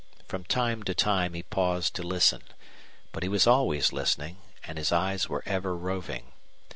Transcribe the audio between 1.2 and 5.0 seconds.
he paused to listen. But he was always listening, and his